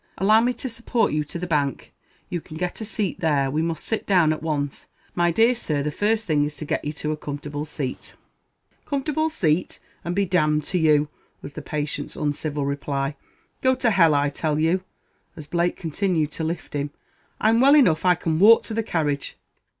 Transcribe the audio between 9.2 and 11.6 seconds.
seat, and be d d to you!" was